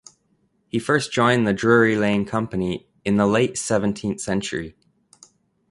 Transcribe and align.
He 0.67 0.79
first 0.79 1.11
joined 1.11 1.45
the 1.45 1.53
Drury 1.53 1.95
Lane 1.95 2.25
company 2.25 2.87
in 3.05 3.17
the 3.17 3.27
late 3.27 3.55
seventeenth 3.55 4.19
century. 4.19 4.75